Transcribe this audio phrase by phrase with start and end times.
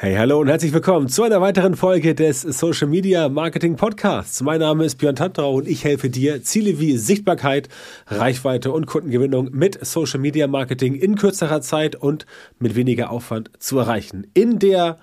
[0.00, 4.40] Hey, hallo und herzlich willkommen zu einer weiteren Folge des Social Media Marketing Podcasts.
[4.42, 7.68] Mein Name ist Björn Tantrau und ich helfe dir, Ziele wie Sichtbarkeit,
[8.06, 12.26] Reichweite und Kundengewinnung mit Social Media Marketing in kürzerer Zeit und
[12.60, 14.28] mit weniger Aufwand zu erreichen.
[14.34, 15.00] In der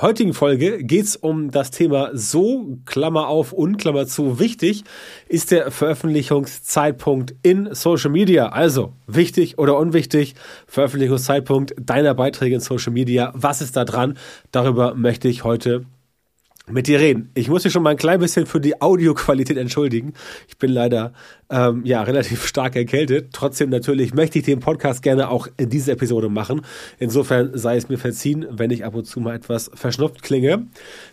[0.00, 4.84] heutigen Folge geht's um das Thema so, Klammer auf und Klammer zu, wichtig
[5.28, 8.50] ist der Veröffentlichungszeitpunkt in Social Media.
[8.50, 10.34] Also wichtig oder unwichtig,
[10.66, 13.32] Veröffentlichungszeitpunkt deiner Beiträge in Social Media.
[13.34, 14.18] Was ist da dran?
[14.52, 15.86] Darüber möchte ich heute
[16.68, 17.30] mit dir reden.
[17.34, 20.14] Ich muss mich schon mal ein klein bisschen für die Audioqualität entschuldigen.
[20.48, 21.12] Ich bin leider
[21.50, 23.28] ähm, ja relativ stark erkältet.
[23.32, 26.62] Trotzdem natürlich möchte ich den Podcast gerne auch in dieser Episode machen.
[26.98, 30.66] Insofern sei es mir verziehen, wenn ich ab und zu mal etwas verschnupft klinge.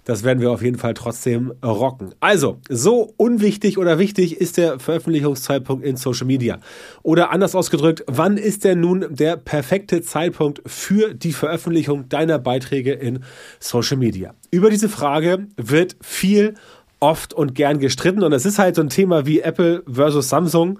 [0.05, 2.13] Das werden wir auf jeden Fall trotzdem rocken.
[2.19, 6.59] Also, so unwichtig oder wichtig ist der Veröffentlichungszeitpunkt in Social Media.
[7.03, 12.93] Oder anders ausgedrückt, wann ist denn nun der perfekte Zeitpunkt für die Veröffentlichung deiner Beiträge
[12.93, 13.23] in
[13.59, 14.33] Social Media?
[14.51, 16.55] Über diese Frage wird viel
[17.03, 18.23] oft und gern gestritten.
[18.23, 20.79] Und es ist halt so ein Thema wie Apple versus Samsung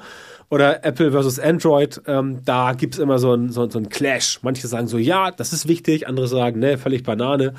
[0.50, 2.02] oder Apple versus Android.
[2.08, 4.40] Ähm, da gibt es immer so einen so, so Clash.
[4.42, 6.08] Manche sagen so, ja, das ist wichtig.
[6.08, 7.54] Andere sagen, ne, völlig Banane.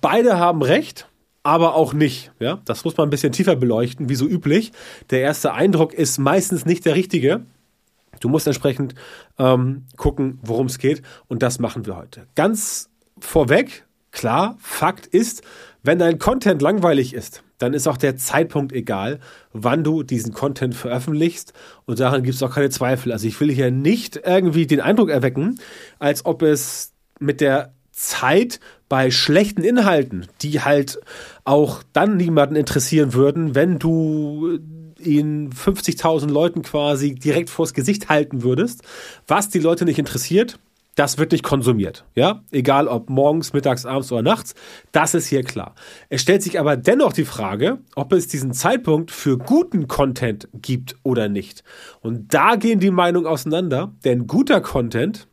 [0.00, 1.06] Beide haben recht.
[1.42, 2.32] Aber auch nicht.
[2.38, 4.72] Ja, das muss man ein bisschen tiefer beleuchten, wie so üblich.
[5.08, 7.46] Der erste Eindruck ist meistens nicht der richtige.
[8.20, 8.94] Du musst entsprechend
[9.38, 11.00] ähm, gucken, worum es geht.
[11.28, 12.26] Und das machen wir heute.
[12.34, 15.42] Ganz vorweg, klar, Fakt ist,
[15.82, 19.20] wenn dein Content langweilig ist, dann ist auch der Zeitpunkt egal,
[19.52, 21.52] wann du diesen Content veröffentlichst.
[21.84, 23.12] Und daran gibt es auch keine Zweifel.
[23.12, 25.60] Also ich will hier nicht irgendwie den Eindruck erwecken,
[25.98, 31.00] als ob es mit der Zeit bei schlechten Inhalten, die halt
[31.44, 34.58] auch dann niemanden interessieren würden, wenn du
[34.98, 38.82] ihn 50.000 Leuten quasi direkt vors Gesicht halten würdest,
[39.26, 40.58] was die Leute nicht interessiert,
[41.00, 42.04] das wird nicht konsumiert.
[42.14, 44.54] Ja, egal ob morgens, mittags, abends oder nachts.
[44.92, 45.74] Das ist hier klar.
[46.10, 50.96] Es stellt sich aber dennoch die Frage, ob es diesen Zeitpunkt für guten Content gibt
[51.02, 51.64] oder nicht.
[52.02, 55.26] Und da gehen die Meinungen auseinander, denn guter Content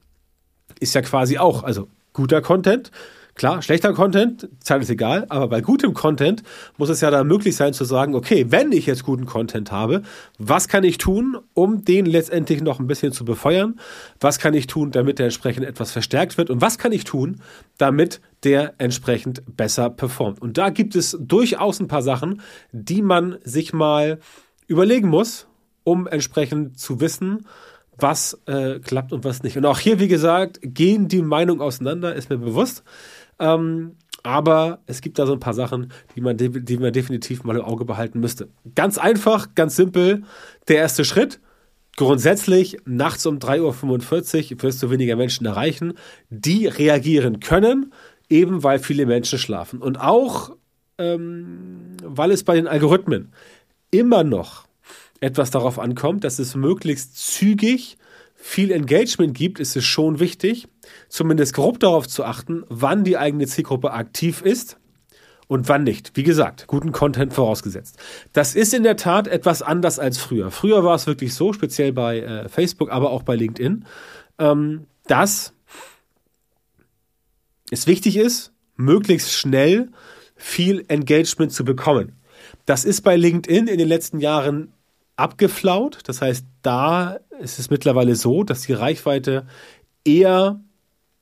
[0.80, 2.90] ist ja quasi auch, also guter Content
[3.38, 6.42] Klar, schlechter Content, Zeit ist egal, aber bei gutem Content
[6.78, 10.02] muss es ja dann möglich sein zu sagen, okay, wenn ich jetzt guten Content habe,
[10.40, 13.80] was kann ich tun, um den letztendlich noch ein bisschen zu befeuern?
[14.20, 16.50] Was kann ich tun, damit der entsprechend etwas verstärkt wird?
[16.50, 17.40] Und was kann ich tun,
[17.78, 20.42] damit der entsprechend besser performt?
[20.42, 24.18] Und da gibt es durchaus ein paar Sachen, die man sich mal
[24.66, 25.46] überlegen muss,
[25.84, 27.46] um entsprechend zu wissen,
[28.00, 29.58] was äh, klappt und was nicht.
[29.58, 32.84] Und auch hier, wie gesagt, gehen die Meinungen auseinander, ist mir bewusst.
[33.40, 37.56] Ähm, aber es gibt da so ein paar Sachen, die man, die man definitiv mal
[37.56, 38.50] im Auge behalten müsste.
[38.76, 40.24] Ganz einfach, ganz simpel.
[40.68, 41.40] Der erste Schritt.
[41.96, 45.94] Grundsätzlich nachts um 3.45 Uhr wirst du weniger Menschen erreichen,
[46.30, 47.92] die reagieren können,
[48.30, 49.82] eben weil viele Menschen schlafen.
[49.82, 50.56] Und auch,
[51.00, 53.32] ähm, weil es bei den Algorithmen
[53.90, 54.68] immer noch
[55.22, 57.98] etwas darauf ankommt, dass es möglichst zügig
[58.36, 60.68] viel Engagement gibt, ist es schon wichtig,
[61.10, 64.78] zumindest grob darauf zu achten, wann die eigene Zielgruppe aktiv ist
[65.48, 66.12] und wann nicht.
[66.16, 67.98] Wie gesagt, guten Content vorausgesetzt.
[68.34, 70.52] Das ist in der Tat etwas anders als früher.
[70.52, 73.86] Früher war es wirklich so, speziell bei äh, Facebook, aber auch bei LinkedIn,
[74.40, 75.54] ähm, dass
[77.72, 79.90] es wichtig ist, möglichst schnell
[80.36, 82.14] viel Engagement zu bekommen.
[82.66, 84.74] Das ist bei LinkedIn in den letzten Jahren
[85.16, 86.00] abgeflaut.
[86.06, 89.48] Das heißt, da ist es mittlerweile so, dass die Reichweite
[90.06, 90.62] eher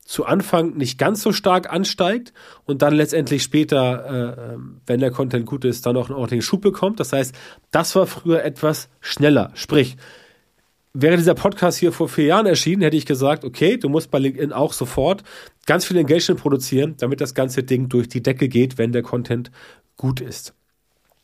[0.05, 2.31] zu Anfang nicht ganz so stark ansteigt
[2.65, 4.05] und dann letztendlich später,
[4.39, 6.99] äh, ähm, wenn der Content gut ist, dann auch einen ordentlichen Schub bekommt.
[6.99, 7.35] Das heißt,
[7.71, 9.51] das war früher etwas schneller.
[9.55, 9.97] Sprich,
[10.93, 14.19] wäre dieser Podcast hier vor vier Jahren erschienen, hätte ich gesagt, okay, du musst bei
[14.19, 15.23] LinkedIn auch sofort
[15.65, 19.49] ganz viel Engagement produzieren, damit das ganze Ding durch die Decke geht, wenn der Content
[19.97, 20.53] gut ist.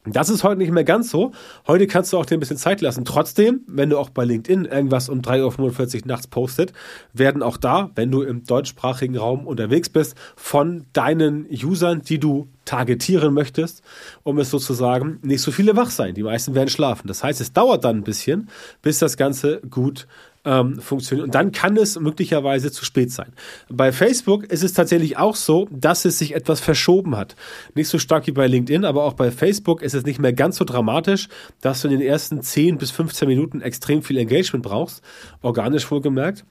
[0.06, 1.32] Das ist heute nicht mehr ganz so.
[1.68, 3.06] Heute kannst du auch dir ein bisschen Zeit lassen.
[3.06, 6.74] Trotzdem, wenn du auch bei LinkedIn irgendwas um 3.45 Uhr nachts postet,
[7.14, 12.48] werden auch da, wenn du im deutschsprachigen Raum unterwegs bist, von deinen Usern, die du
[12.66, 13.84] targetieren möchtest,
[14.24, 16.16] um es sozusagen, nicht so viele wach sein.
[16.16, 17.08] Die meisten werden schlafen.
[17.08, 18.50] Das heißt, es dauert dann ein bisschen,
[18.82, 20.08] bis das Ganze gut
[20.46, 21.26] ähm, funktioniert.
[21.26, 23.34] Und dann kann es möglicherweise zu spät sein.
[23.70, 27.36] Bei Facebook ist es tatsächlich auch so, dass es sich etwas verschoben hat.
[27.76, 30.58] Nicht so stark wie bei LinkedIn, aber auch bei Facebook ist es nicht mehr ganz
[30.58, 31.28] so dramatisch,
[31.62, 35.04] dass du in den ersten 10 bis 15 Minuten extrem viel Engagement brauchst.
[35.42, 36.46] Organisch wohlgemerkt.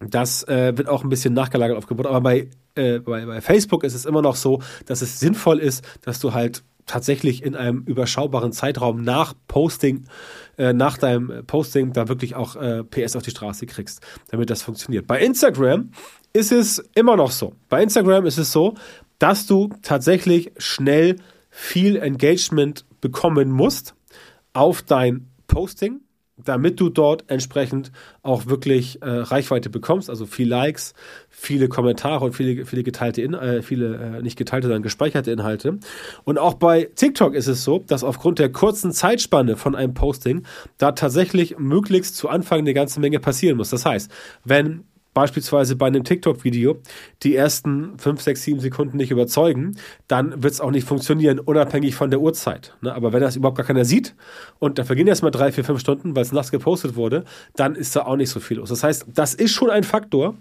[0.00, 2.06] Das äh, wird auch ein bisschen nachgelagert aufgebaut.
[2.06, 5.84] Aber bei, äh, bei, bei Facebook ist es immer noch so, dass es sinnvoll ist,
[6.02, 10.06] dass du halt tatsächlich in einem überschaubaren Zeitraum nach Posting,
[10.56, 14.00] äh, nach deinem Posting da wirklich auch äh, PS auf die Straße kriegst,
[14.30, 15.06] damit das funktioniert.
[15.06, 15.90] Bei Instagram
[16.32, 17.54] ist es immer noch so.
[17.68, 18.74] Bei Instagram ist es so,
[19.20, 21.16] dass du tatsächlich schnell
[21.50, 23.94] viel Engagement bekommen musst
[24.52, 26.00] auf dein Posting,
[26.44, 27.90] damit du dort entsprechend
[28.22, 30.94] auch wirklich äh, Reichweite bekommst, also viel Likes,
[31.28, 35.78] viele Kommentare und viele, viele geteilte, In äh, viele äh, nicht geteilte, sondern gespeicherte Inhalte.
[36.24, 40.44] Und auch bei TikTok ist es so, dass aufgrund der kurzen Zeitspanne von einem Posting
[40.78, 43.70] da tatsächlich möglichst zu Anfang eine ganze Menge passieren muss.
[43.70, 44.10] Das heißt,
[44.44, 44.84] wenn
[45.14, 46.78] beispielsweise bei einem TikTok-Video
[47.22, 49.76] die ersten 5, 6, 7 Sekunden nicht überzeugen,
[50.06, 52.76] dann wird es auch nicht funktionieren, unabhängig von der Uhrzeit.
[52.80, 52.94] Ne?
[52.94, 54.14] Aber wenn das überhaupt gar keiner sieht
[54.58, 57.24] und da vergehen erst mal 3, 4, 5 Stunden, weil es nachts gepostet wurde,
[57.56, 58.68] dann ist da auch nicht so viel los.
[58.68, 60.34] Das heißt, das ist schon ein Faktor,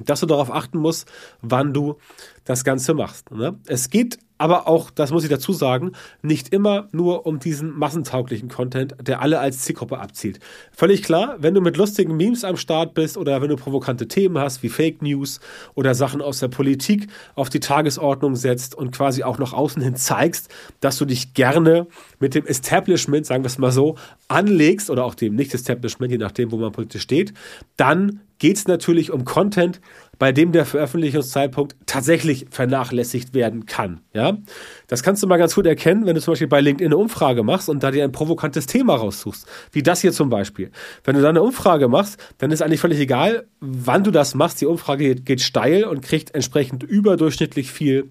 [0.00, 1.10] dass du darauf achten musst,
[1.40, 1.96] wann du
[2.44, 3.30] das Ganze machst.
[3.30, 3.58] Ne?
[3.66, 8.48] Es geht aber auch, das muss ich dazu sagen, nicht immer nur um diesen massentauglichen
[8.48, 10.40] Content, der alle als Zielgruppe abzielt.
[10.72, 14.36] Völlig klar, wenn du mit lustigen Memes am Start bist oder wenn du provokante Themen
[14.36, 15.38] hast, wie Fake News
[15.74, 17.06] oder Sachen aus der Politik
[17.36, 21.86] auf die Tagesordnung setzt und quasi auch nach außen hin zeigst, dass du dich gerne
[22.18, 23.94] mit dem Establishment, sagen wir es mal so,
[24.26, 27.32] anlegst oder auch dem Nicht-Establishment, je nachdem, wo man politisch steht,
[27.76, 29.80] dann geht es natürlich um Content,
[30.24, 34.00] bei dem der Veröffentlichungszeitpunkt tatsächlich vernachlässigt werden kann.
[34.14, 34.38] Ja?
[34.86, 37.42] Das kannst du mal ganz gut erkennen, wenn du zum Beispiel bei LinkedIn eine Umfrage
[37.42, 39.46] machst und da dir ein provokantes Thema raussuchst.
[39.70, 40.70] Wie das hier zum Beispiel.
[41.04, 44.62] Wenn du da eine Umfrage machst, dann ist eigentlich völlig egal, wann du das machst.
[44.62, 48.08] Die Umfrage geht steil und kriegt entsprechend überdurchschnittlich viel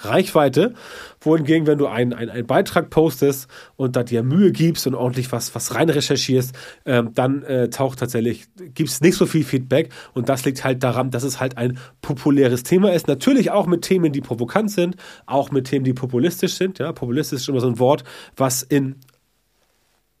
[0.00, 0.74] Reichweite.
[1.20, 5.32] Wohingegen, wenn du einen, einen, einen Beitrag postest und da dir Mühe gibst und ordentlich
[5.32, 6.54] was, was rein recherchierst,
[6.86, 9.90] ähm, dann äh, taucht tatsächlich, gibt es nicht so viel Feedback.
[10.14, 13.08] Und das liegt halt daran, dass es halt ein populäres Thema ist.
[13.08, 14.96] Natürlich auch mit Themen, die provokant sind,
[15.26, 16.78] auch mit Themen, die populistisch sind.
[16.78, 18.04] Ja, populistisch ist immer so ein Wort,
[18.36, 18.96] was in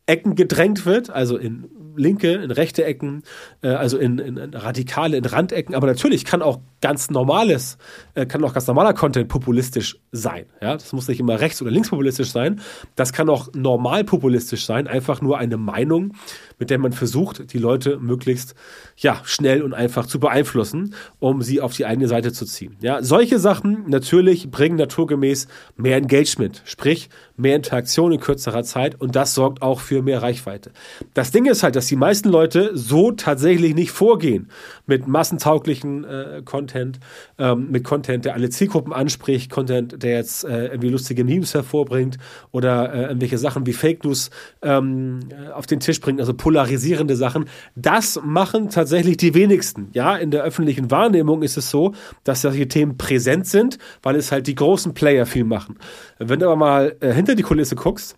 [0.06, 1.68] Ecken gedrängt wird, also in
[1.98, 3.22] linke, in rechte Ecken,
[3.62, 5.74] äh, also in, in, in, radikale, in Randecken.
[5.74, 7.78] Aber natürlich kann auch ganz normales,
[8.14, 10.46] äh, kann auch ganz normaler Content populistisch sein.
[10.62, 12.60] Ja, das muss nicht immer rechts- oder linkspopulistisch sein.
[12.96, 14.86] Das kann auch normal populistisch sein.
[14.86, 16.14] Einfach nur eine Meinung,
[16.58, 18.54] mit der man versucht, die Leute möglichst
[18.96, 22.76] ja, schnell und einfach zu beeinflussen, um sie auf die eigene Seite zu ziehen.
[22.80, 29.14] Ja, solche Sachen natürlich bringen naturgemäß mehr Engagement, sprich mehr Interaktion in kürzerer Zeit und
[29.14, 30.72] das sorgt auch für mehr Reichweite.
[31.14, 34.50] Das Ding ist halt, dass die meisten Leute so tatsächlich nicht vorgehen
[34.86, 36.98] mit massentauglichen äh, Content,
[37.38, 42.18] ähm, mit Content, der alle Zielgruppen anspricht, Content, der jetzt äh, irgendwie lustige Memes hervorbringt
[42.50, 44.30] oder äh, irgendwelche Sachen wie Fake News
[44.62, 45.20] ähm,
[45.54, 47.44] auf den Tisch bringt, also polarisierende Sachen.
[47.76, 49.90] Das machen tatsächlich die wenigsten.
[49.92, 51.92] Ja, in der öffentlichen Wahrnehmung ist es so,
[52.24, 55.76] dass solche Themen präsent sind, weil es halt die großen Player viel machen.
[56.18, 58.16] Wenn du aber mal äh, hinter die Kulisse guckst,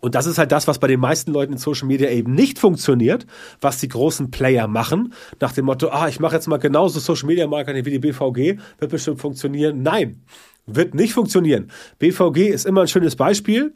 [0.00, 2.58] und das ist halt das, was bei den meisten Leuten in Social Media eben nicht
[2.58, 3.24] funktioniert,
[3.60, 7.28] was die großen Player machen, nach dem Motto, ah, ich mache jetzt mal genauso Social
[7.28, 9.80] Media Marketing wie die BVG, wird bestimmt funktionieren.
[9.82, 10.24] Nein,
[10.66, 11.70] wird nicht funktionieren.
[12.00, 13.74] BVG ist immer ein schönes Beispiel,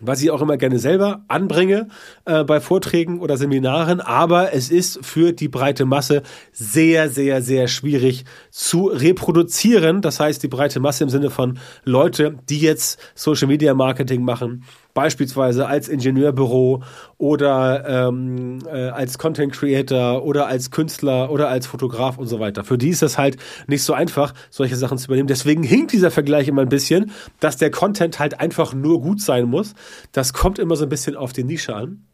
[0.00, 1.88] was ich auch immer gerne selber anbringe
[2.24, 6.22] äh, bei Vorträgen oder Seminaren, aber es ist für die breite Masse
[6.52, 10.00] sehr, sehr, sehr schwierig zu reproduzieren.
[10.00, 14.64] Das heißt, die breite Masse im Sinne von Leute, die jetzt Social Media Marketing machen,
[14.94, 16.82] beispielsweise als Ingenieurbüro
[17.18, 22.62] oder ähm, äh, als Content Creator oder als Künstler oder als Fotograf und so weiter.
[22.64, 23.36] Für die ist es halt
[23.66, 25.26] nicht so einfach, solche Sachen zu übernehmen.
[25.26, 27.10] Deswegen hinkt dieser Vergleich immer ein bisschen,
[27.40, 29.74] dass der Content halt einfach nur gut sein muss.
[30.12, 32.04] Das kommt immer so ein bisschen auf die Nische an.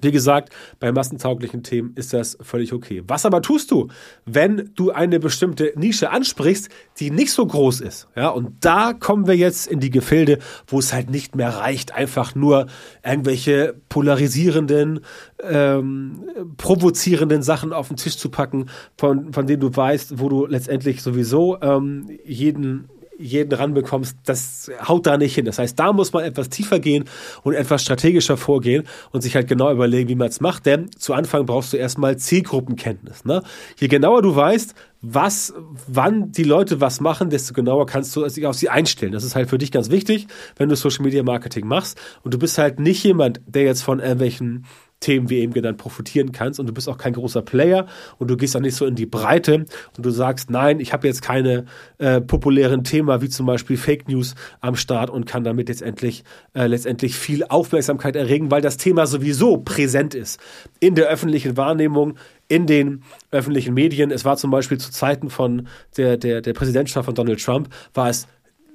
[0.00, 3.02] Wie gesagt, bei massentauglichen Themen ist das völlig okay.
[3.06, 3.88] Was aber tust du,
[4.24, 8.08] wenn du eine bestimmte Nische ansprichst, die nicht so groß ist?
[8.16, 11.94] Ja, und da kommen wir jetzt in die Gefilde, wo es halt nicht mehr reicht,
[11.94, 12.66] einfach nur
[13.04, 15.00] irgendwelche polarisierenden,
[15.42, 16.24] ähm,
[16.56, 21.02] provozierenden Sachen auf den Tisch zu packen, von, von denen du weißt, wo du letztendlich
[21.02, 22.88] sowieso ähm, jeden
[23.22, 25.44] jeden ranbekommst, das haut da nicht hin.
[25.44, 27.04] Das heißt, da muss man etwas tiefer gehen
[27.42, 30.66] und etwas strategischer vorgehen und sich halt genau überlegen, wie man es macht.
[30.66, 33.24] Denn zu Anfang brauchst du erstmal Zielgruppenkenntnis.
[33.24, 33.42] Ne?
[33.78, 35.52] Je genauer du weißt, was,
[35.88, 39.12] wann die Leute was machen, desto genauer kannst du sich auf sie einstellen.
[39.12, 42.00] Das ist halt für dich ganz wichtig, wenn du Social Media Marketing machst.
[42.22, 44.64] Und du bist halt nicht jemand, der jetzt von irgendwelchen
[45.02, 47.86] Themen wie eben genannt profitieren kannst und du bist auch kein großer Player
[48.18, 49.66] und du gehst auch nicht so in die Breite
[49.96, 51.66] und du sagst, nein, ich habe jetzt keine
[51.98, 56.24] äh, populären Themen wie zum Beispiel Fake News am Start und kann damit jetzt endlich,
[56.54, 60.40] äh, letztendlich viel Aufmerksamkeit erregen, weil das Thema sowieso präsent ist
[60.80, 62.14] in der öffentlichen Wahrnehmung,
[62.52, 64.10] in den öffentlichen Medien.
[64.10, 68.10] Es war zum Beispiel zu Zeiten von der, der, der Präsidentschaft von Donald Trump, war
[68.10, 68.28] es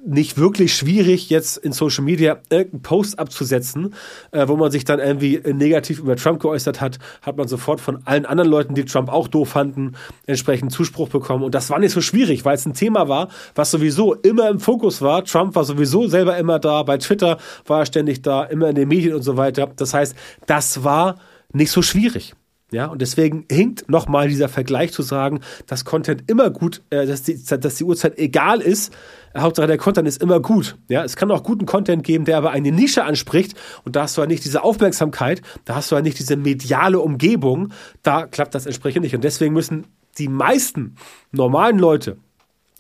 [0.04, 3.94] nicht wirklich schwierig, jetzt in Social Media irgendeinen Post abzusetzen,
[4.32, 8.00] äh, wo man sich dann irgendwie negativ über Trump geäußert hat, hat man sofort von
[8.06, 11.44] allen anderen Leuten, die Trump auch doof fanden, entsprechend Zuspruch bekommen.
[11.44, 14.60] Und das war nicht so schwierig, weil es ein Thema war, was sowieso immer im
[14.60, 15.24] Fokus war.
[15.24, 18.88] Trump war sowieso selber immer da, bei Twitter war er ständig da, immer in den
[18.88, 19.70] Medien und so weiter.
[19.76, 20.16] Das heißt,
[20.48, 21.18] das war
[21.54, 22.34] nicht so schwierig.
[22.70, 27.24] Ja, und deswegen hinkt nochmal dieser Vergleich zu sagen, dass Content immer gut, äh, dass,
[27.24, 28.94] die, dass die Uhrzeit egal ist.
[29.38, 30.78] Hauptsache der Content ist immer gut.
[30.90, 33.56] Ja, es kann auch guten Content geben, der aber eine Nische anspricht
[33.86, 37.00] und da hast du ja nicht diese Aufmerksamkeit, da hast du ja nicht diese mediale
[37.00, 37.72] Umgebung,
[38.04, 39.16] da klappt das entsprechend nicht.
[39.16, 40.96] Und deswegen müssen die meisten
[41.32, 42.18] normalen Leute,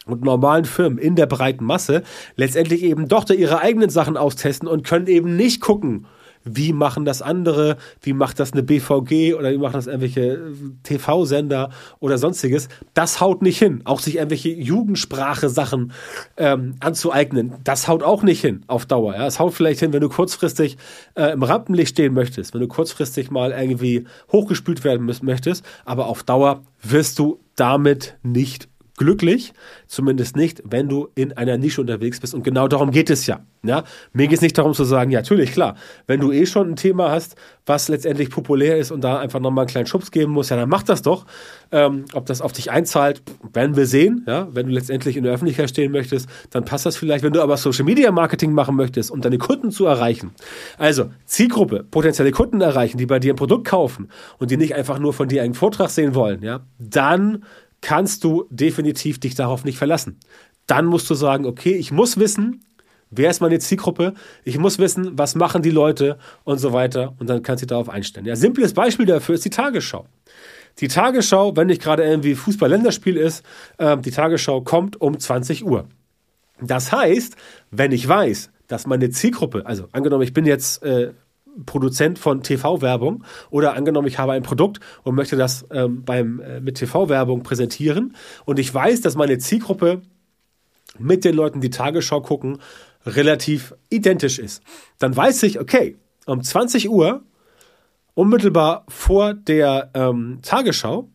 [0.05, 2.03] und normalen Firmen in der breiten Masse
[2.37, 6.07] letztendlich eben doch da ihre eigenen Sachen austesten und können eben nicht gucken,
[6.43, 10.39] wie machen das andere, wie macht das eine BVG oder wie machen das irgendwelche äh,
[10.83, 12.69] TV-Sender oder sonstiges.
[12.93, 13.81] Das haut nicht hin.
[13.85, 15.91] Auch sich irgendwelche Jugendsprache-Sachen
[16.37, 19.15] ähm, anzueignen, das haut auch nicht hin auf Dauer.
[19.15, 19.27] Ja.
[19.27, 20.77] Es haut vielleicht hin, wenn du kurzfristig
[21.15, 26.23] äh, im Rampenlicht stehen möchtest, wenn du kurzfristig mal irgendwie hochgespült werden möchtest, aber auf
[26.23, 29.53] Dauer wirst du damit nicht glücklich,
[29.85, 32.33] zumindest nicht, wenn du in einer Nische unterwegs bist.
[32.33, 33.41] Und genau darum geht es ja.
[33.63, 33.83] ja?
[34.11, 35.75] Mir geht es nicht darum zu sagen, ja, natürlich, klar,
[36.07, 37.35] wenn du eh schon ein Thema hast,
[37.67, 40.67] was letztendlich populär ist und da einfach nochmal einen kleinen Schubs geben muss, ja, dann
[40.67, 41.25] mach das doch.
[41.71, 43.21] Ähm, ob das auf dich einzahlt,
[43.53, 44.23] werden wir sehen.
[44.25, 44.47] Ja?
[44.51, 47.23] Wenn du letztendlich in der Öffentlichkeit stehen möchtest, dann passt das vielleicht.
[47.23, 50.31] Wenn du aber Social Media Marketing machen möchtest, um deine Kunden zu erreichen,
[50.79, 54.97] also Zielgruppe, potenzielle Kunden erreichen, die bei dir ein Produkt kaufen und die nicht einfach
[54.97, 57.43] nur von dir einen Vortrag sehen wollen, ja, dann
[57.81, 60.19] kannst du definitiv dich darauf nicht verlassen.
[60.65, 62.65] Dann musst du sagen, okay, ich muss wissen,
[63.09, 67.29] wer ist meine Zielgruppe, ich muss wissen, was machen die Leute und so weiter und
[67.29, 68.25] dann kannst du dich darauf einstellen.
[68.25, 70.05] Ja, simples Beispiel dafür ist die Tagesschau.
[70.79, 73.43] Die Tagesschau, wenn nicht gerade irgendwie Fußball-Länderspiel ist,
[73.77, 75.87] äh, die Tagesschau kommt um 20 Uhr.
[76.61, 77.35] Das heißt,
[77.71, 81.13] wenn ich weiß, dass meine Zielgruppe, also angenommen, ich bin jetzt äh,
[81.65, 86.59] Produzent von TV-Werbung oder angenommen, ich habe ein Produkt und möchte das ähm, beim, äh,
[86.59, 90.01] mit TV-Werbung präsentieren und ich weiß, dass meine Zielgruppe
[90.99, 92.59] mit den Leuten, die Tagesschau gucken,
[93.05, 94.63] relativ identisch ist.
[94.99, 97.23] Dann weiß ich, okay, um 20 Uhr,
[98.13, 101.09] unmittelbar vor der ähm, Tagesschau,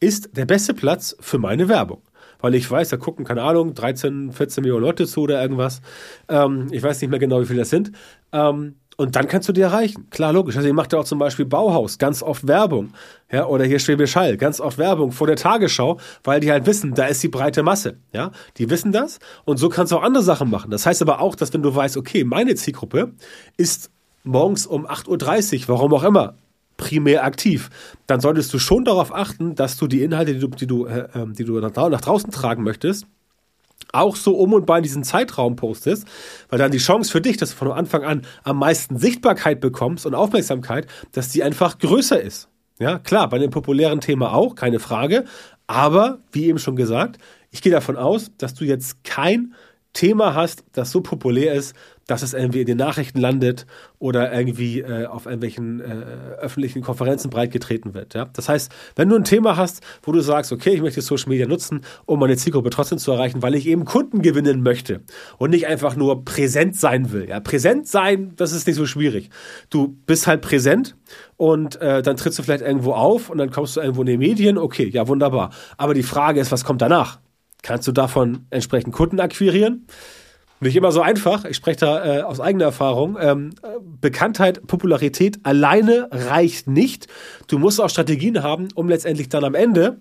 [0.00, 2.02] ist der beste Platz für meine Werbung
[2.40, 5.80] weil ich weiß, da gucken, keine Ahnung, 13, 14 Millionen Leute zu oder irgendwas.
[6.28, 7.92] Ähm, ich weiß nicht mehr genau, wie viele das sind.
[8.32, 10.08] Ähm, und dann kannst du die erreichen.
[10.10, 10.56] Klar, logisch.
[10.56, 12.92] Also ihr macht ja auch zum Beispiel Bauhaus, ganz oft Werbung.
[13.32, 16.92] Ja, oder hier Schwäbisch Hall, ganz oft Werbung vor der Tagesschau, weil die halt wissen,
[16.92, 17.96] da ist die breite Masse.
[18.12, 19.18] Ja, die wissen das.
[19.46, 20.70] Und so kannst du auch andere Sachen machen.
[20.70, 23.14] Das heißt aber auch, dass wenn du weißt, okay, meine Zielgruppe
[23.56, 23.90] ist
[24.22, 26.34] morgens um 8.30 Uhr, warum auch immer,
[26.76, 27.70] primär aktiv,
[28.06, 31.08] dann solltest du schon darauf achten, dass du die Inhalte, die du, die du, äh,
[31.14, 33.06] ähm, die du nach draußen tragen möchtest,
[33.92, 36.06] auch so um und bei diesen Zeitraum postest,
[36.48, 40.06] weil dann die Chance für dich, dass du von Anfang an am meisten Sichtbarkeit bekommst
[40.06, 42.48] und Aufmerksamkeit, dass die einfach größer ist.
[42.78, 45.24] Ja, klar, bei dem populären Thema auch, keine Frage.
[45.66, 47.18] Aber, wie eben schon gesagt,
[47.50, 49.54] ich gehe davon aus, dass du jetzt kein
[49.92, 51.74] Thema hast, das so populär ist,
[52.10, 53.66] dass es irgendwie in den Nachrichten landet
[53.98, 55.84] oder irgendwie äh, auf irgendwelchen äh,
[56.40, 58.14] öffentlichen Konferenzen breitgetreten wird.
[58.14, 58.26] Ja?
[58.32, 61.46] Das heißt, wenn du ein Thema hast, wo du sagst, okay, ich möchte Social Media
[61.46, 65.02] nutzen, um meine Zielgruppe trotzdem zu erreichen, weil ich eben Kunden gewinnen möchte
[65.38, 67.28] und nicht einfach nur präsent sein will.
[67.28, 67.38] Ja?
[67.38, 69.30] Präsent sein, das ist nicht so schwierig.
[69.68, 70.96] Du bist halt präsent
[71.36, 74.18] und äh, dann trittst du vielleicht irgendwo auf und dann kommst du irgendwo in die
[74.18, 74.58] Medien.
[74.58, 75.50] Okay, ja, wunderbar.
[75.76, 77.18] Aber die Frage ist, was kommt danach?
[77.62, 79.86] Kannst du davon entsprechend Kunden akquirieren?
[80.60, 81.46] Nicht immer so einfach.
[81.46, 83.16] Ich spreche da äh, aus eigener Erfahrung.
[83.18, 83.54] Ähm,
[84.00, 87.06] Bekanntheit, Popularität alleine reicht nicht.
[87.46, 90.00] Du musst auch Strategien haben, um letztendlich dann am Ende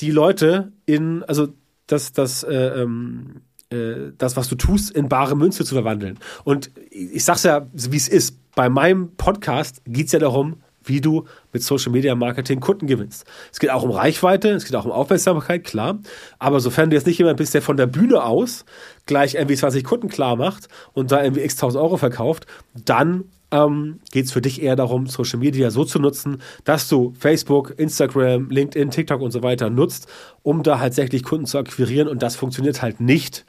[0.00, 1.48] die Leute in, also
[1.86, 6.18] das, das, äh, ähm, äh, das, was du tust, in bare Münze zu verwandeln.
[6.44, 8.38] Und ich sag's ja, wie es ist.
[8.54, 13.24] Bei meinem Podcast geht's ja darum, wie du mit Social Media Marketing Kunden gewinnst.
[13.50, 15.98] Es geht auch um Reichweite, es geht auch um Aufmerksamkeit, klar.
[16.38, 18.66] Aber sofern du jetzt nicht jemand bist, der von der Bühne aus
[19.06, 24.00] gleich irgendwie 20 Kunden klar macht und da irgendwie x tausend Euro verkauft, dann ähm,
[24.12, 28.48] geht es für dich eher darum, Social Media so zu nutzen, dass du Facebook, Instagram,
[28.50, 30.08] LinkedIn, TikTok und so weiter nutzt,
[30.42, 32.08] um da halt tatsächlich Kunden zu akquirieren.
[32.08, 33.44] Und das funktioniert halt nicht,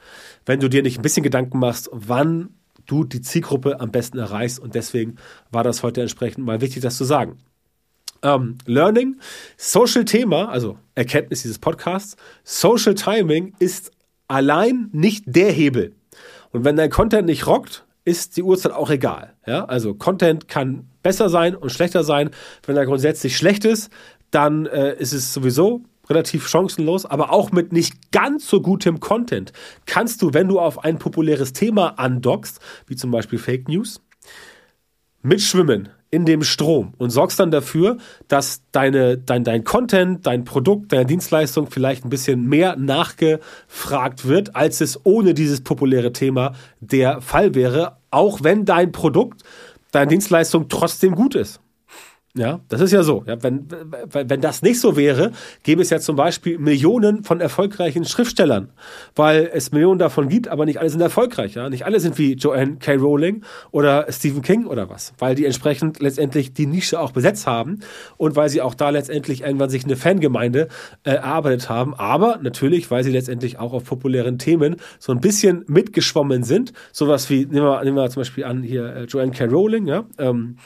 [0.46, 2.50] wenn du dir nicht ein bisschen Gedanken machst, wann
[2.86, 4.58] du die Zielgruppe am besten erreichst.
[4.58, 5.16] Und deswegen
[5.50, 7.38] war das heute entsprechend mal wichtig, das zu sagen.
[8.22, 9.16] Ähm, Learning,
[9.56, 13.90] Social Thema, also Erkenntnis dieses Podcasts, Social Timing ist
[14.28, 15.94] allein nicht der Hebel.
[16.50, 19.34] Und wenn dein Content nicht rockt, ist die Uhrzeit auch egal.
[19.46, 19.64] Ja?
[19.64, 22.30] Also Content kann besser sein und schlechter sein.
[22.66, 23.90] Wenn er grundsätzlich schlecht ist,
[24.30, 25.82] dann äh, ist es sowieso
[26.12, 29.52] relativ chancenlos, aber auch mit nicht ganz so gutem Content
[29.86, 34.00] kannst du, wenn du auf ein populäres Thema andockst, wie zum Beispiel Fake News,
[35.22, 37.96] mitschwimmen in dem Strom und sorgst dann dafür,
[38.28, 44.54] dass deine, dein, dein Content, dein Produkt, deine Dienstleistung vielleicht ein bisschen mehr nachgefragt wird,
[44.54, 49.42] als es ohne dieses populäre Thema der Fall wäre, auch wenn dein Produkt,
[49.90, 51.60] deine Dienstleistung trotzdem gut ist.
[52.34, 53.24] Ja, das ist ja so.
[53.26, 53.66] Ja, wenn,
[54.10, 55.32] wenn das nicht so wäre,
[55.64, 58.70] gäbe es ja zum Beispiel Millionen von erfolgreichen Schriftstellern,
[59.14, 61.56] weil es Millionen davon gibt, aber nicht alle sind erfolgreich.
[61.56, 61.68] Ja?
[61.68, 62.94] Nicht alle sind wie Joanne K.
[62.94, 67.80] Rowling oder Stephen King oder was, weil die entsprechend letztendlich die Nische auch besetzt haben
[68.16, 70.68] und weil sie auch da letztendlich irgendwann sich eine Fangemeinde
[71.04, 71.92] äh, erarbeitet haben.
[71.92, 76.72] Aber natürlich, weil sie letztendlich auch auf populären Themen so ein bisschen mitgeschwommen sind.
[76.92, 79.44] Sowas wie, nehmen wir, nehmen wir zum Beispiel an hier äh, Joanne K.
[79.44, 80.06] Rowling, ja.
[80.16, 80.56] Ähm,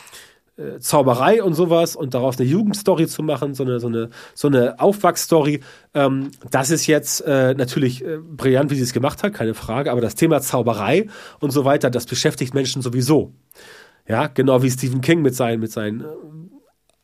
[0.57, 4.49] äh, Zauberei und sowas und daraus eine Jugendstory zu machen, so eine, so eine, so
[4.49, 5.61] eine Aufwachsstory,
[5.95, 9.91] ähm, das ist jetzt äh, natürlich äh, brillant, wie sie es gemacht hat, keine Frage,
[9.91, 11.09] aber das Thema Zauberei
[11.41, 13.33] und so weiter, das beschäftigt Menschen sowieso.
[14.09, 16.05] Ja, genau wie Stephen King mit seinen, mit seinen äh,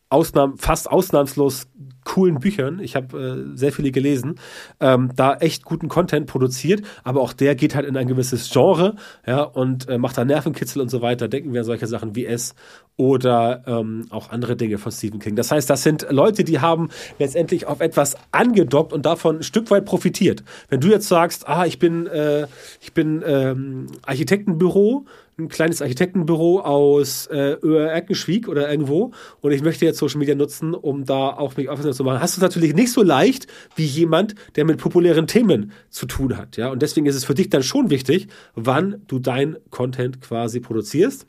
[0.09, 1.67] Ausnahmen, fast ausnahmslos
[2.05, 2.81] coolen Büchern.
[2.81, 4.37] Ich habe äh, sehr viele gelesen,
[4.81, 8.97] ähm, da echt guten Content produziert, aber auch der geht halt in ein gewisses Genre,
[9.27, 11.29] ja, und äh, macht da Nervenkitzel und so weiter.
[11.29, 12.55] Denken wir an solche Sachen wie S
[12.97, 15.37] oder ähm, auch andere Dinge von Stephen King.
[15.37, 19.71] Das heißt, das sind Leute, die haben letztendlich auf etwas angedockt und davon ein Stück
[19.71, 20.45] weit profitiert.
[20.69, 22.47] Wenn du jetzt sagst, ah, ich bin, äh,
[22.81, 25.07] ich bin ähm, Architektenbüro
[25.39, 30.75] ein kleines Architektenbüro aus äh, Erkenschwieg oder irgendwo und ich möchte jetzt Social Media nutzen,
[30.75, 33.85] um da auch mich aufmerksam zu machen, hast du es natürlich nicht so leicht wie
[33.85, 36.57] jemand, der mit populären Themen zu tun hat.
[36.57, 36.71] Ja?
[36.71, 41.27] Und deswegen ist es für dich dann schon wichtig, wann du dein Content quasi produzierst.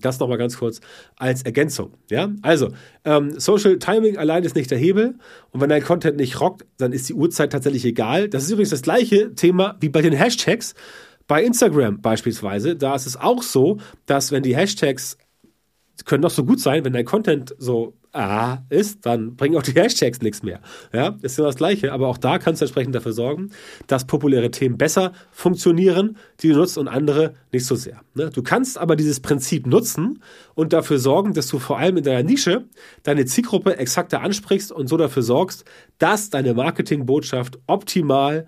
[0.00, 0.80] Das nochmal ganz kurz
[1.16, 1.92] als Ergänzung.
[2.10, 2.70] Ja, also
[3.04, 5.14] ähm, Social Timing allein ist nicht der Hebel
[5.50, 8.28] und wenn dein Content nicht rockt, dann ist die Uhrzeit tatsächlich egal.
[8.28, 10.74] Das ist übrigens das gleiche Thema wie bei den Hashtags.
[11.26, 15.16] Bei Instagram beispielsweise, da ist es auch so, dass wenn die Hashtags
[16.04, 19.72] können doch so gut sein, wenn dein Content so ah, ist, dann bringen auch die
[19.72, 20.60] Hashtags nichts mehr.
[20.92, 21.92] Ja, ist ja das Gleiche.
[21.92, 23.50] Aber auch da kannst du entsprechend dafür sorgen,
[23.86, 28.00] dass populäre Themen besser funktionieren, die du nutzt und andere nicht so sehr.
[28.14, 28.30] Ne?
[28.30, 30.22] Du kannst aber dieses Prinzip nutzen
[30.54, 32.64] und dafür sorgen, dass du vor allem in deiner Nische
[33.02, 35.64] deine Zielgruppe exakter ansprichst und so dafür sorgst,
[35.98, 38.46] dass deine Marketingbotschaft optimal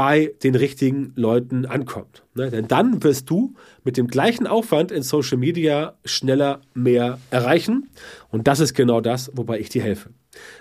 [0.00, 2.24] bei den richtigen Leuten ankommt.
[2.34, 2.48] Ne?
[2.48, 3.52] Denn dann wirst du
[3.84, 7.90] mit dem gleichen Aufwand in Social Media schneller mehr erreichen.
[8.30, 10.08] Und das ist genau das, wobei ich dir helfe.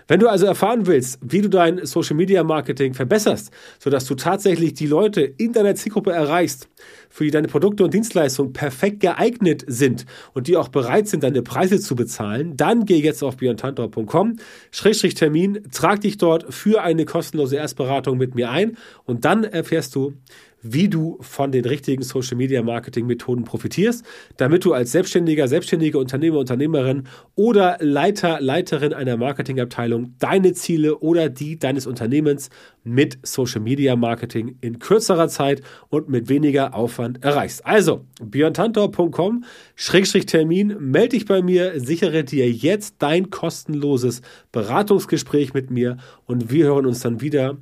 [0.07, 4.73] Wenn du also erfahren willst, wie du dein Social Media Marketing verbesserst, sodass du tatsächlich
[4.73, 6.67] die Leute in deiner Zielgruppe erreichst,
[7.09, 11.43] für die deine Produkte und Dienstleistungen perfekt geeignet sind und die auch bereit sind, deine
[11.43, 14.37] Preise zu bezahlen, dann geh jetzt auf björntantor.com,
[14.71, 19.95] Schrägstrich Termin, trag dich dort für eine kostenlose Erstberatung mit mir ein und dann erfährst
[19.95, 20.13] du,
[20.61, 24.05] wie du von den richtigen Social Media Marketing Methoden profitierst,
[24.37, 27.03] damit du als Selbstständiger, selbstständige Unternehmer, Unternehmerin
[27.35, 32.49] oder Leiter, Leiterin einer Marketingabteilung deine Ziele oder die deines Unternehmens
[32.83, 37.65] mit Social Media Marketing in kürzerer Zeit und mit weniger Aufwand erreichst.
[37.65, 39.43] Also, björntantor.com
[39.75, 46.51] Schrägstrich Termin, melde dich bei mir, sichere dir jetzt dein kostenloses Beratungsgespräch mit mir und
[46.51, 47.57] wir hören uns dann wieder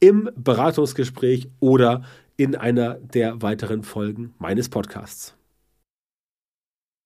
[0.00, 2.02] im Beratungsgespräch oder
[2.38, 5.37] in einer der weiteren Folgen meines Podcasts.